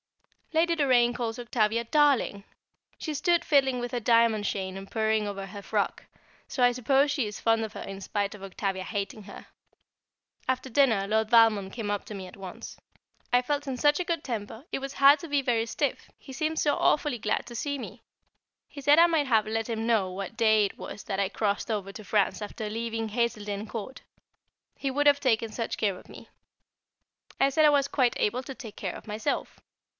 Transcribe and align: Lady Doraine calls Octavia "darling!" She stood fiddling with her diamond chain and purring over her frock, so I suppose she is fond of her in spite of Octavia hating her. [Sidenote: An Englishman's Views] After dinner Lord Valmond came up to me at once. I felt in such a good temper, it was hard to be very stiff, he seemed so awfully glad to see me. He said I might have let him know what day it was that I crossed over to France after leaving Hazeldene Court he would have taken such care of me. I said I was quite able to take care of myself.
Lady 0.53 0.75
Doraine 0.75 1.13
calls 1.13 1.39
Octavia 1.39 1.83
"darling!" 1.85 2.43
She 2.97 3.13
stood 3.13 3.45
fiddling 3.45 3.79
with 3.79 3.91
her 3.91 4.01
diamond 4.01 4.43
chain 4.43 4.75
and 4.75 4.89
purring 4.89 5.25
over 5.25 5.45
her 5.45 5.61
frock, 5.61 6.07
so 6.47 6.61
I 6.61 6.71
suppose 6.73 7.09
she 7.11 7.25
is 7.25 7.39
fond 7.39 7.63
of 7.63 7.71
her 7.71 7.83
in 7.83 8.01
spite 8.01 8.35
of 8.35 8.43
Octavia 8.43 8.83
hating 8.83 9.23
her. 9.23 9.45
[Sidenote: 9.45 9.47
An 9.53 9.77
Englishman's 9.77 10.45
Views] 10.45 10.45
After 10.49 10.69
dinner 10.69 11.07
Lord 11.07 11.29
Valmond 11.29 11.73
came 11.73 11.91
up 11.91 12.03
to 12.05 12.13
me 12.15 12.27
at 12.27 12.35
once. 12.35 12.77
I 13.31 13.41
felt 13.43 13.67
in 13.67 13.77
such 13.77 13.99
a 13.99 14.03
good 14.03 14.23
temper, 14.23 14.65
it 14.73 14.79
was 14.79 14.93
hard 14.93 15.19
to 15.19 15.29
be 15.29 15.41
very 15.41 15.67
stiff, 15.67 16.09
he 16.17 16.33
seemed 16.33 16.59
so 16.59 16.75
awfully 16.75 17.19
glad 17.19 17.45
to 17.45 17.55
see 17.55 17.77
me. 17.77 18.01
He 18.67 18.81
said 18.81 18.99
I 18.99 19.07
might 19.07 19.27
have 19.27 19.47
let 19.47 19.69
him 19.69 19.87
know 19.87 20.11
what 20.11 20.35
day 20.35 20.65
it 20.65 20.77
was 20.79 21.03
that 21.03 21.19
I 21.19 21.29
crossed 21.29 21.69
over 21.71 21.93
to 21.93 22.03
France 22.03 22.41
after 22.41 22.69
leaving 22.69 23.09
Hazeldene 23.09 23.67
Court 23.67 24.01
he 24.75 24.91
would 24.91 25.07
have 25.07 25.21
taken 25.21 25.51
such 25.51 25.77
care 25.77 25.95
of 25.97 26.09
me. 26.09 26.27
I 27.39 27.49
said 27.49 27.63
I 27.65 27.69
was 27.69 27.87
quite 27.87 28.17
able 28.19 28.41
to 28.43 28.55
take 28.55 28.75
care 28.75 28.95
of 28.95 29.07
myself. 29.07 29.61